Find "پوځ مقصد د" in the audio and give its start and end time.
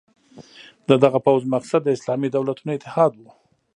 1.25-1.89